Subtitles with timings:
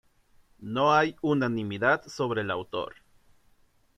[0.57, 2.95] No hay unanimidad sobre el autor.